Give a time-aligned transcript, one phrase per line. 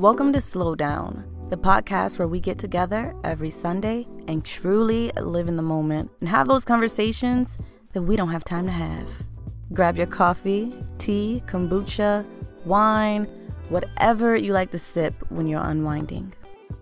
[0.00, 5.46] Welcome to Slow Down, the podcast where we get together every Sunday and truly live
[5.46, 7.58] in the moment and have those conversations
[7.92, 9.10] that we don't have time to have.
[9.74, 12.24] Grab your coffee, tea, kombucha,
[12.64, 13.26] wine,
[13.68, 16.32] whatever you like to sip when you're unwinding.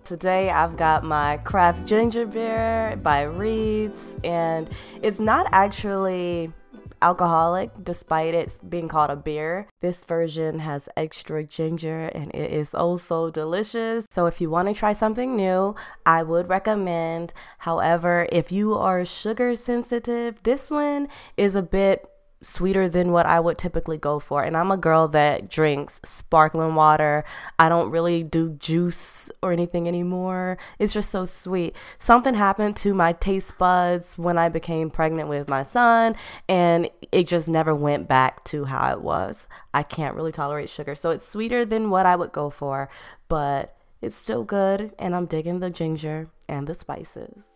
[0.05, 4.69] Today I've got my craft ginger beer by Reed's, and
[5.01, 6.53] it's not actually
[7.01, 9.67] alcoholic despite it being called a beer.
[9.81, 14.05] This version has extra ginger and it is oh also delicious.
[14.09, 15.75] So if you want to try something new,
[16.05, 17.33] I would recommend.
[17.59, 22.07] However, if you are sugar sensitive, this one is a bit
[22.41, 24.43] sweeter than what I would typically go for.
[24.43, 27.25] And I'm a girl that drinks sparkling water.
[27.57, 30.57] I don't really do juice or anything anymore.
[30.77, 31.75] It's just so sweet.
[31.97, 36.15] Something happened to my taste buds when I became pregnant with my son,
[36.47, 39.47] and it just never went back to how it was.
[39.73, 40.95] I can't really tolerate sugar.
[40.95, 42.89] So it's sweeter than what I would go for,
[43.27, 47.48] but it's still good, and I'm digging the ginger and the spices.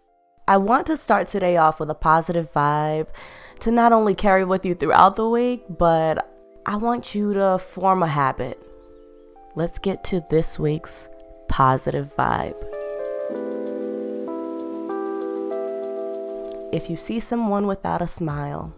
[0.46, 3.08] I want to start today off with a positive vibe
[3.62, 6.30] to not only carry with you throughout the week, but
[6.66, 8.62] I want you to form a habit.
[9.56, 11.08] Let's get to this week's
[11.48, 12.62] positive vibe.
[16.74, 18.76] If you see someone without a smile,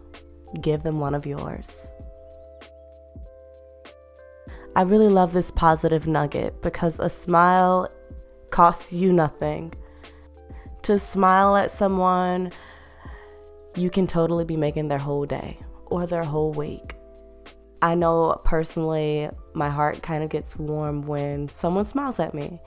[0.62, 1.88] give them one of yours.
[4.76, 7.92] I really love this positive nugget because a smile
[8.52, 9.74] costs you nothing.
[10.86, 12.52] To smile at someone
[13.76, 16.96] you can totally be making their whole day or their whole week.
[17.82, 22.62] I know personally, my heart kind of gets warm when someone smiles at me.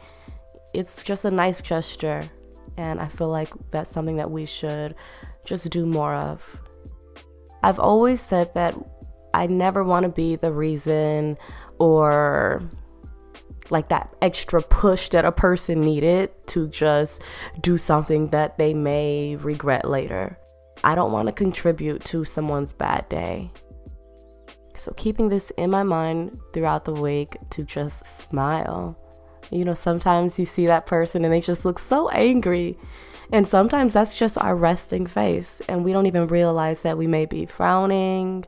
[0.74, 2.22] It's just a nice gesture,
[2.76, 4.96] and I feel like that's something that we should
[5.44, 6.60] just do more of.
[7.62, 8.74] I've always said that
[9.32, 11.38] I never want to be the reason
[11.78, 12.68] or
[13.70, 17.22] like that extra push that a person needed to just
[17.60, 20.38] do something that they may regret later.
[20.84, 23.50] I don't want to contribute to someone's bad day.
[24.76, 28.96] So, keeping this in my mind throughout the week to just smile.
[29.50, 32.78] You know, sometimes you see that person and they just look so angry.
[33.32, 35.60] And sometimes that's just our resting face.
[35.68, 38.44] And we don't even realize that we may be frowning.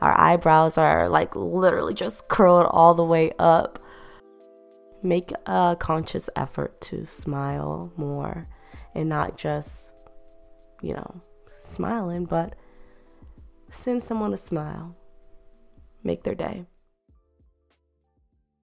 [0.00, 3.78] Our eyebrows are like literally just curled all the way up.
[5.04, 8.48] Make a conscious effort to smile more
[8.94, 9.92] and not just,
[10.82, 11.20] you know,
[11.60, 12.54] smiling, but
[13.70, 14.96] send someone a smile.
[16.02, 16.64] Make their day.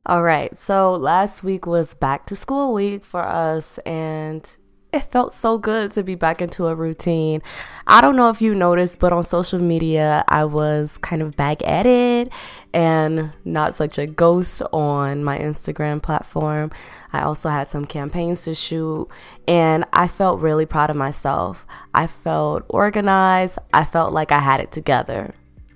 [0.03, 4.57] All right, so last week was back to school week for us, and
[4.93, 7.41] it felt so good to be back into a routine.
[7.87, 11.65] I don't know if you noticed, but on social media, I was kind of back
[11.65, 12.29] at it
[12.73, 16.71] and not such a ghost on my Instagram platform.
[17.13, 19.07] I also had some campaigns to shoot,
[19.47, 21.65] and I felt really proud of myself.
[21.93, 25.33] I felt organized, I felt like I had it together.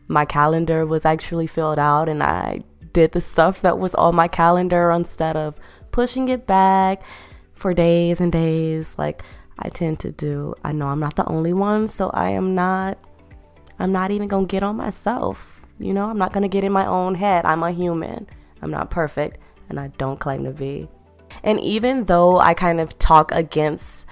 [0.08, 2.62] My calendar was actually filled out, and I
[2.92, 5.58] did the stuff that was on my calendar instead of
[5.92, 7.02] pushing it back
[7.56, 9.24] for days and days like
[9.58, 10.54] I tend to do.
[10.64, 12.98] I know I'm not the only one, so I am not
[13.80, 15.62] I'm not even going to get on myself.
[15.80, 17.46] You know, I'm not going to get in my own head.
[17.46, 18.28] I'm a human.
[18.62, 19.38] I'm not perfect
[19.70, 20.88] and I don't claim to be.
[21.44, 24.06] And even though I kind of talk against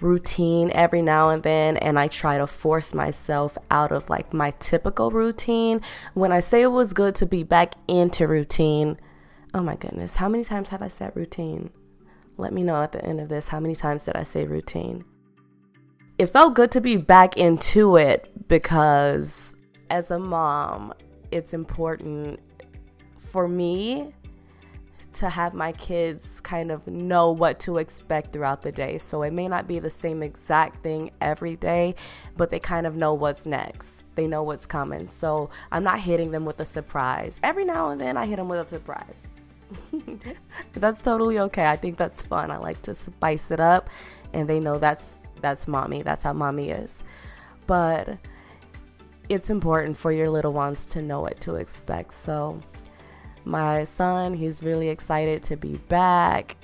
[0.00, 4.52] routine every now and then and I try to force myself out of like my
[4.60, 5.80] typical routine,
[6.14, 8.98] when I say it was good to be back into routine,
[9.52, 11.70] oh my goodness, how many times have I said routine?
[12.38, 15.04] Let me know at the end of this how many times did I say routine.
[16.18, 19.54] It felt good to be back into it because
[19.90, 20.94] as a mom,
[21.30, 22.40] it's important
[23.30, 24.14] for me
[25.14, 28.98] to have my kids kind of know what to expect throughout the day.
[28.98, 31.96] So it may not be the same exact thing every day,
[32.36, 34.04] but they kind of know what's next.
[34.14, 35.08] They know what's coming.
[35.08, 37.40] So I'm not hitting them with a surprise.
[37.42, 39.26] Every now and then I hit them with a surprise.
[40.72, 41.66] that's totally okay.
[41.66, 42.50] I think that's fun.
[42.50, 43.88] I like to spice it up
[44.32, 46.02] and they know that's that's mommy.
[46.02, 47.02] That's how mommy is.
[47.66, 48.18] But
[49.28, 52.14] it's important for your little ones to know what to expect.
[52.14, 52.60] So
[53.44, 56.56] my son, he's really excited to be back.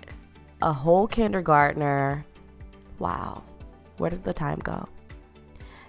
[0.63, 2.25] A whole kindergartner.
[2.99, 3.43] Wow.
[3.99, 4.89] Where did the time go?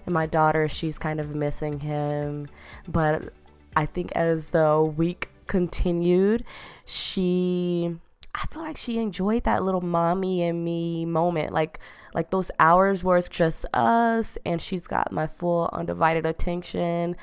[0.04, 2.46] And my daughter, she's kind of missing him,
[2.88, 3.32] but
[3.74, 6.44] I think as the week continued,
[6.84, 7.96] she
[8.34, 11.52] I feel like she enjoyed that little mommy and me moment.
[11.52, 11.78] Like
[12.14, 17.16] like those hours where it's just us and she's got my full undivided attention.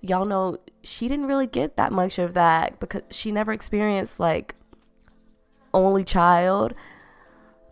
[0.00, 4.54] Y'all know she didn't really get that much of that because she never experienced like
[5.72, 6.74] only child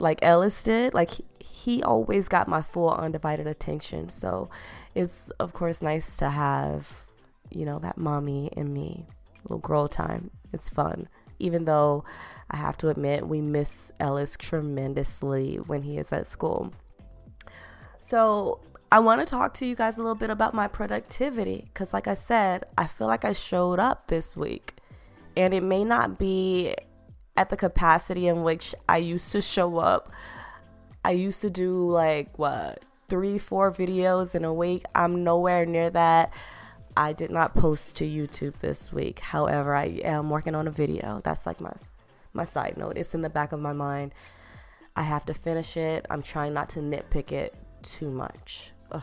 [0.03, 4.09] like Ellis did, like he, always got my full undivided attention.
[4.09, 4.51] So
[4.97, 7.07] it's of course nice to have,
[7.51, 9.07] you know, that mommy and me,
[9.45, 10.31] little girl time.
[10.53, 11.09] It's fun.
[11.39, 12.05] Even though
[12.51, 16.73] I have to admit we miss Ellis tremendously when he is at school.
[17.99, 18.61] So
[18.91, 22.07] I want to talk to you guys a little bit about my productivity because, like
[22.07, 24.75] I said, I feel like I showed up this week.
[25.37, 26.75] And it may not be
[27.37, 30.13] at the capacity in which I used to show up.
[31.05, 34.85] I used to do like what three, four videos in a week.
[34.95, 36.33] I'm nowhere near that.
[36.97, 39.21] I did not post to YouTube this week.
[39.21, 41.21] However, I am working on a video.
[41.25, 41.73] That's like my
[42.35, 42.97] my side note.
[42.97, 44.15] It's in the back of my mind.
[44.97, 46.07] I have to finish it.
[46.11, 48.73] I'm trying not to nitpick it too much.
[48.91, 49.03] Ugh.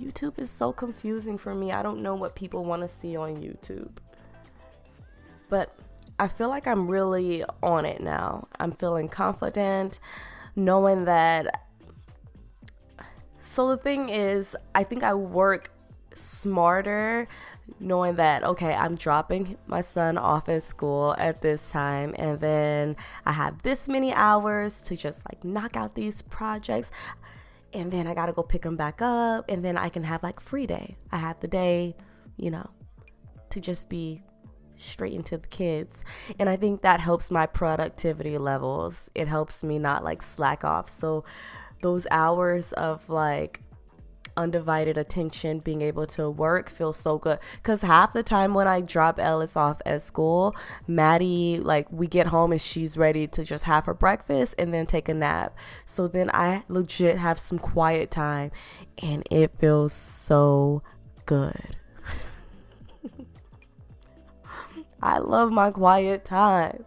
[0.00, 1.72] YouTube is so confusing for me.
[1.72, 3.90] I don't know what people want to see on YouTube.
[5.48, 5.74] But
[6.18, 8.48] I feel like I'm really on it now.
[8.58, 10.00] I'm feeling confident,
[10.54, 11.62] knowing that.
[13.40, 15.70] So the thing is, I think I work
[16.16, 17.26] smarter
[17.80, 22.96] knowing that okay i'm dropping my son off at school at this time and then
[23.24, 26.90] i have this many hours to just like knock out these projects
[27.72, 30.40] and then i gotta go pick them back up and then i can have like
[30.40, 31.94] free day i have the day
[32.36, 32.70] you know
[33.50, 34.22] to just be
[34.76, 36.04] straight into the kids.
[36.38, 39.10] And I think that helps my productivity levels.
[39.14, 40.88] It helps me not like slack off.
[40.88, 41.24] So
[41.82, 43.62] those hours of like
[44.36, 47.38] undivided attention, being able to work feels so good.
[47.62, 50.54] Cause half the time when I drop Ellis off at school,
[50.86, 54.86] Maddie, like we get home and she's ready to just have her breakfast and then
[54.86, 55.56] take a nap.
[55.84, 58.50] So then I legit have some quiet time
[59.02, 60.82] and it feels so
[61.24, 61.76] good.
[65.02, 66.84] I love my quiet time.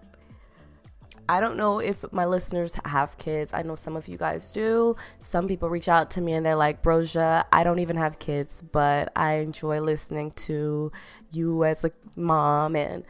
[1.30, 3.54] I don't know if my listeners have kids.
[3.54, 4.96] I know some of you guys do.
[5.22, 8.64] Some people reach out to me and they're like, Brosia, I don't even have kids,
[8.72, 10.92] but I enjoy listening to
[11.30, 13.04] you as a mom and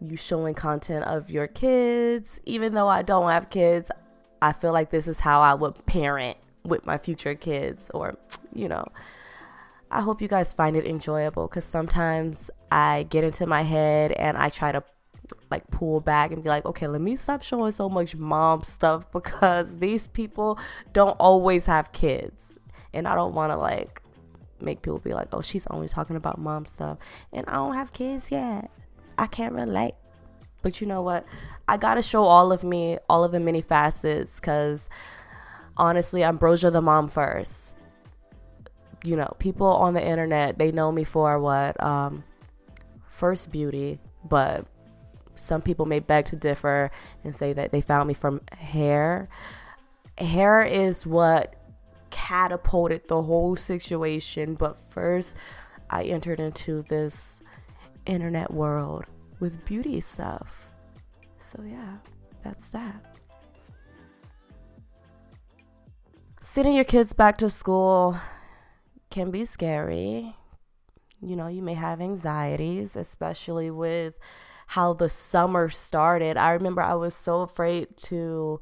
[0.00, 2.40] you showing content of your kids.
[2.44, 3.92] Even though I don't have kids,
[4.42, 8.16] I feel like this is how I would parent with my future kids or,
[8.52, 8.88] you know.
[9.92, 14.36] I hope you guys find it enjoyable because sometimes I get into my head and
[14.36, 14.82] I try to
[15.50, 19.10] like pull back and be like, okay, let me stop showing so much mom stuff
[19.12, 20.58] because these people
[20.92, 22.58] don't always have kids.
[22.94, 24.02] And I don't want to like
[24.60, 26.98] make people be like, oh, she's only talking about mom stuff.
[27.32, 28.70] And I don't have kids yet.
[29.18, 29.94] I can't relate.
[30.62, 31.24] But you know what?
[31.66, 34.88] I got to show all of me, all of the many facets because
[35.76, 37.72] honestly, I'm Brosia the mom first
[39.04, 41.82] you know, people on the internet, they know me for what?
[41.82, 42.24] Um,
[43.10, 44.66] first beauty, but
[45.34, 46.90] some people may beg to differ
[47.24, 49.28] and say that they found me from hair.
[50.18, 51.54] Hair is what
[52.10, 55.36] catapulted the whole situation, but first
[55.90, 57.40] I entered into this
[58.06, 59.06] internet world
[59.40, 60.68] with beauty stuff.
[61.38, 61.96] So, yeah,
[62.42, 63.16] that's that.
[66.42, 68.16] Sending your kids back to school
[69.10, 70.36] can be scary.
[71.20, 74.14] You know, you may have anxieties, especially with
[74.74, 76.36] how the summer started.
[76.36, 78.60] I remember I was so afraid to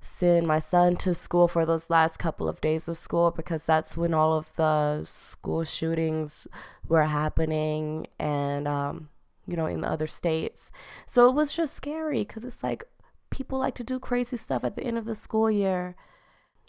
[0.00, 3.96] send my son to school for those last couple of days of school because that's
[3.96, 6.46] when all of the school shootings
[6.88, 9.08] were happening and um,
[9.46, 10.70] you know in the other states
[11.06, 12.84] so it was just scary because it's like
[13.30, 15.96] people like to do crazy stuff at the end of the school year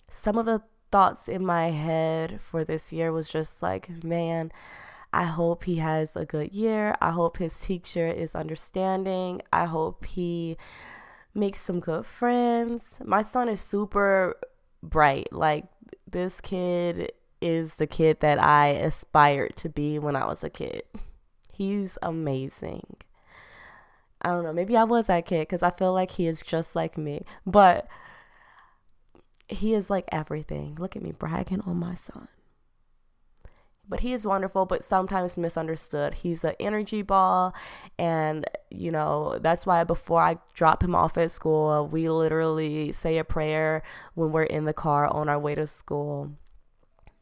[0.09, 4.51] some of the thoughts in my head for this year was just like, man,
[5.15, 6.93] I hope he has a good year.
[7.01, 9.41] I hope his teacher is understanding.
[9.53, 10.57] I hope he
[11.33, 12.99] makes some good friends.
[13.01, 14.35] My son is super
[14.83, 15.31] bright.
[15.31, 15.67] Like,
[16.05, 20.83] this kid is the kid that I aspired to be when I was a kid.
[21.53, 22.97] He's amazing.
[24.21, 24.51] I don't know.
[24.51, 27.23] Maybe I was that kid because I feel like he is just like me.
[27.45, 27.87] But
[29.47, 30.75] he is like everything.
[30.77, 32.27] Look at me bragging on my son.
[33.87, 36.15] But he is wonderful, but sometimes misunderstood.
[36.15, 37.53] He's an energy ball,
[37.99, 43.17] and you know, that's why before I drop him off at school, we literally say
[43.19, 43.83] a prayer
[44.15, 46.31] when we're in the car on our way to school.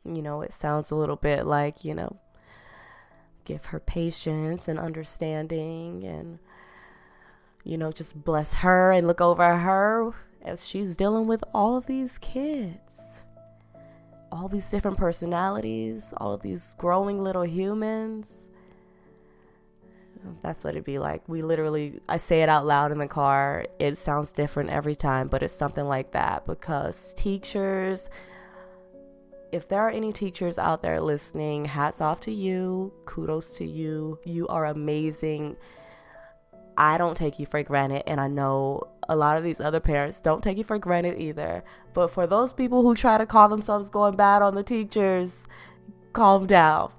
[0.05, 2.17] You know, it sounds a little bit like, you know,
[3.43, 6.39] give her patience and understanding and
[7.63, 11.85] you know, just bless her and look over her as she's dealing with all of
[11.85, 12.95] these kids,
[14.33, 18.27] all these different personalities, all of these growing little humans.
[20.41, 21.27] That's what it'd be like.
[21.27, 23.67] We literally, I say it out loud in the car.
[23.77, 28.09] It sounds different every time, but it's something like that because teachers,
[29.51, 32.91] if there are any teachers out there listening, hats off to you.
[33.05, 34.17] Kudos to you.
[34.23, 35.57] You are amazing.
[36.77, 40.21] I don't take you for granted, and I know a lot of these other parents
[40.21, 41.63] don't take you for granted either.
[41.93, 45.45] But for those people who try to call themselves going bad on the teachers,
[46.13, 46.91] calm down.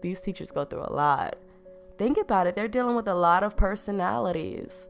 [0.00, 1.36] These teachers go through a lot.
[1.98, 4.88] Think about it, they're dealing with a lot of personalities.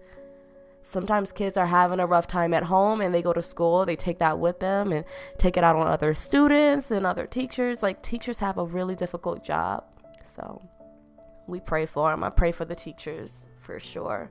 [0.82, 3.96] Sometimes kids are having a rough time at home and they go to school, they
[3.96, 5.04] take that with them and
[5.36, 7.82] take it out on other students and other teachers.
[7.82, 9.84] Like, teachers have a really difficult job.
[10.24, 10.62] So,
[11.46, 12.24] we pray for them.
[12.24, 14.30] I pray for the teachers for sure.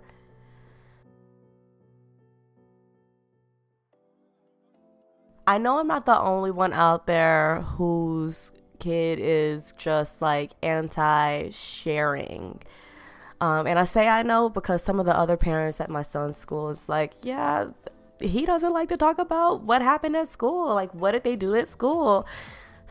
[5.48, 11.50] I know I'm not the only one out there whose kid is just like anti
[11.52, 12.62] sharing.
[13.42, 16.38] Um, and I say I know because some of the other parents at my son's
[16.38, 17.68] school is like, yeah,
[18.20, 20.74] he doesn't like to talk about what happened at school.
[20.74, 22.26] Like, what did they do at school?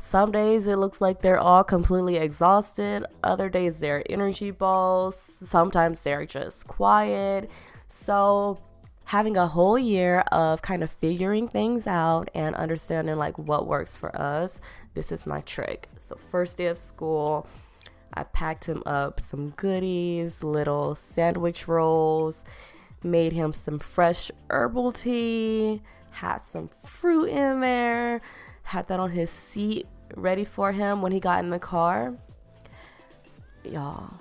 [0.04, 3.06] Some days it looks like they're all completely exhausted.
[3.24, 5.16] Other days they're energy balls.
[5.16, 7.50] Sometimes they're just quiet.
[7.88, 8.58] So,
[9.06, 13.96] having a whole year of kind of figuring things out and understanding like what works
[13.96, 14.60] for us,
[14.92, 15.88] this is my trick.
[16.04, 17.46] So, first day of school,
[18.12, 22.44] I packed him up some goodies, little sandwich rolls,
[23.02, 25.80] made him some fresh herbal tea,
[26.10, 28.20] had some fruit in there,
[28.64, 32.14] had that on his seat ready for him when he got in the car.
[33.62, 34.18] Y'all,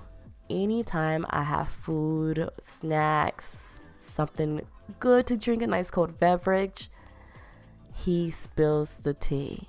[0.49, 4.61] anytime I have food, snacks, something
[4.99, 6.89] good to drink, a nice cold beverage,
[7.93, 9.67] he spills the tea.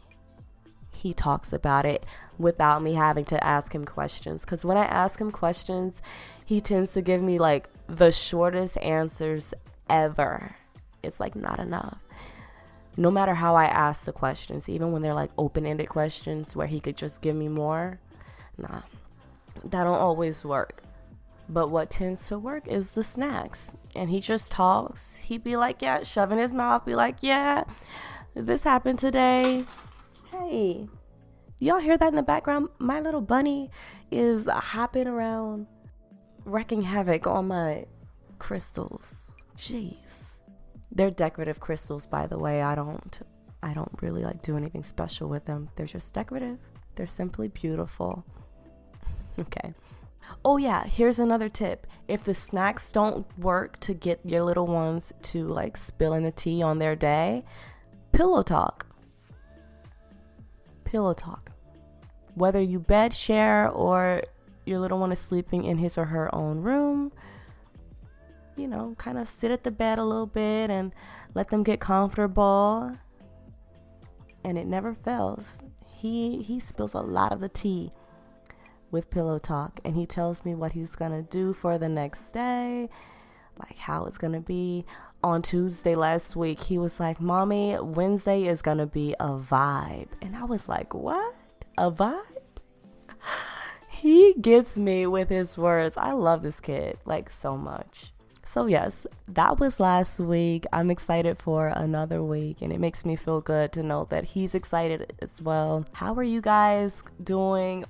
[0.90, 2.04] He talks about it
[2.38, 4.44] without me having to ask him questions.
[4.44, 6.00] Because when I ask him questions,
[6.44, 9.54] he tends to give me like the shortest answers
[9.88, 10.56] ever.
[11.02, 11.98] It's like not enough
[12.96, 16.66] no matter how I ask the questions, even when they're like open ended questions where
[16.66, 18.00] he could just give me more,
[18.56, 18.82] nah,
[19.64, 20.82] that don't always work.
[21.48, 23.74] But what tends to work is the snacks.
[23.94, 25.16] And he just talks.
[25.16, 27.64] He'd be like, yeah, shoving his mouth, be like, yeah,
[28.34, 29.64] this happened today.
[30.30, 30.88] Hey,
[31.58, 32.68] y'all hear that in the background?
[32.78, 33.70] My little bunny
[34.10, 35.66] is hopping around,
[36.44, 37.86] wrecking havoc on my
[38.38, 39.32] crystals.
[39.56, 40.33] Jeez.
[40.94, 42.62] They're decorative crystals, by the way.
[42.62, 43.20] I don't
[43.62, 45.70] I don't really like do anything special with them.
[45.74, 46.58] They're just decorative.
[46.94, 48.24] They're simply beautiful.
[49.40, 49.74] okay.
[50.44, 51.86] Oh yeah, here's another tip.
[52.06, 56.62] If the snacks don't work to get your little ones to like spilling the tea
[56.62, 57.44] on their day,
[58.12, 58.86] pillow talk.
[60.84, 61.50] Pillow talk.
[62.34, 64.22] Whether you bed share or
[64.66, 67.12] your little one is sleeping in his or her own room,
[68.56, 70.92] you know, kind of sit at the bed a little bit and
[71.34, 72.96] let them get comfortable.
[74.44, 75.62] And it never fails.
[75.86, 77.92] He he spills a lot of the tea
[78.90, 82.30] with pillow talk and he tells me what he's going to do for the next
[82.30, 82.88] day,
[83.58, 84.84] like how it's going to be.
[85.22, 90.08] On Tuesday last week, he was like, "Mommy, Wednesday is going to be a vibe."
[90.20, 91.34] And I was like, "What?
[91.78, 92.20] A vibe?"
[93.88, 95.96] he gets me with his words.
[95.96, 98.13] I love this kid like so much.
[98.54, 100.64] So, yes, that was last week.
[100.72, 104.54] I'm excited for another week, and it makes me feel good to know that he's
[104.54, 105.84] excited as well.
[105.90, 107.84] How are you guys doing?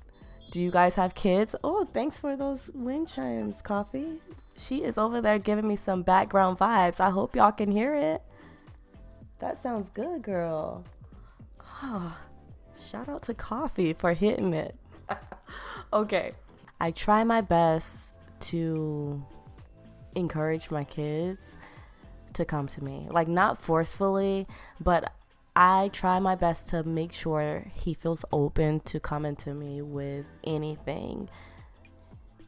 [0.53, 1.55] Do you guys have kids?
[1.63, 4.23] Oh, thanks for those wind chimes, Coffee.
[4.57, 6.99] She is over there giving me some background vibes.
[6.99, 8.23] I hope y'all can hear it.
[9.41, 10.83] That sounds good, girl.
[11.83, 12.17] Oh,
[12.75, 14.75] shout out to Coffee for hitting it.
[15.93, 16.33] okay.
[16.81, 18.15] I try my best
[18.49, 19.23] to
[20.15, 21.57] encourage my kids
[22.35, 23.07] to come to me.
[23.11, 24.47] Like, not forcefully,
[24.81, 25.13] but
[25.57, 30.27] I try my best to make sure he feels open to coming to me with
[30.43, 31.29] anything.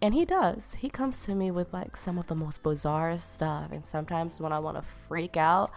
[0.03, 0.75] And he does.
[0.75, 3.71] He comes to me with like some of the most bizarre stuff.
[3.73, 5.71] And sometimes when I want to freak out,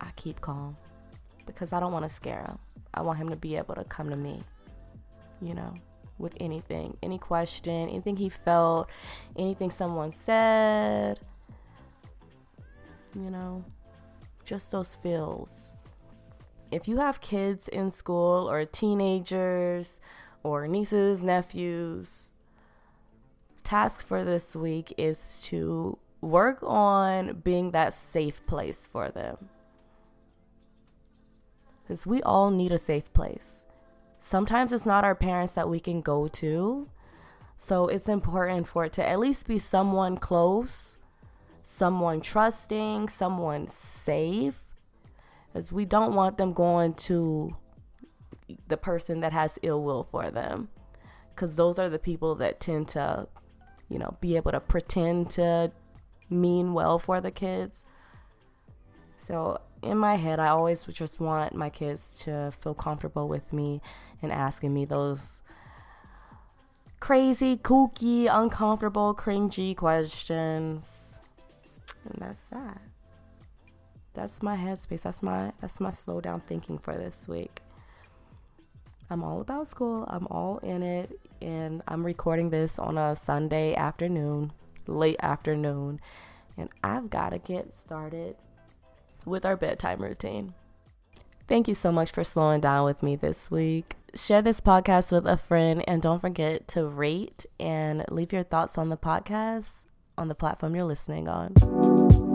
[0.00, 0.76] I keep calm
[1.46, 2.58] because I don't want to scare him.
[2.92, 4.42] I want him to be able to come to me,
[5.40, 5.74] you know?
[6.18, 8.88] With anything, any question, anything he felt,
[9.36, 11.20] anything someone said,
[13.14, 13.64] you know,
[14.44, 15.72] just those feels.
[16.70, 20.00] If you have kids in school or teenagers
[20.42, 22.32] or nieces, nephews,
[23.62, 29.50] task for this week is to work on being that safe place for them.
[31.82, 33.65] Because we all need a safe place
[34.26, 36.88] sometimes it's not our parents that we can go to,
[37.58, 40.98] So it's important for it to at least be someone close,
[41.62, 44.62] someone trusting, someone safe,
[45.52, 47.56] Because we don't want them going to
[48.68, 50.68] the person that has ill will for them.
[51.30, 53.26] Because those are the people that tend to,
[53.88, 55.72] you know, be able to pretend to
[56.28, 57.84] mean well for the kids.
[59.18, 63.80] So in my head, I always just want my kids to feel comfortable with me
[64.22, 65.42] and asking me those
[67.00, 71.20] crazy, kooky, uncomfortable, cringy questions.
[72.04, 72.80] And that's that.
[74.14, 75.02] That's my headspace.
[75.02, 77.60] That's my that's my slow down thinking for this week.
[79.10, 80.04] I'm all about school.
[80.08, 84.52] I'm all in it and I'm recording this on a Sunday afternoon,
[84.86, 86.00] late afternoon,
[86.56, 88.36] and I've got to get started
[89.24, 90.54] with our bedtime routine.
[91.46, 93.94] Thank you so much for slowing down with me this week.
[94.16, 98.78] Share this podcast with a friend and don't forget to rate and leave your thoughts
[98.78, 99.84] on the podcast
[100.16, 102.25] on the platform you're listening on.